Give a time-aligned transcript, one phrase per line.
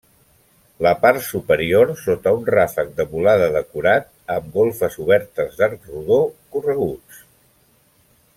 [0.85, 6.19] La part superior, sota un ràfec de volada decorat, amb golfes obertes d'arc rodó,
[6.57, 7.23] correguts.